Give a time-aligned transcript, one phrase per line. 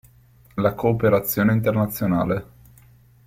[0.55, 2.45] La cooperazione internazionale.